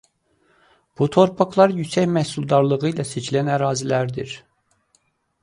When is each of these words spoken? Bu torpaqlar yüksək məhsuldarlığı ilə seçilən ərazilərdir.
Bu 1.01 1.07
torpaqlar 1.15 1.73
yüksək 1.81 2.07
məhsuldarlığı 2.15 2.81
ilə 2.93 3.07
seçilən 3.11 3.53
ərazilərdir. 3.59 4.35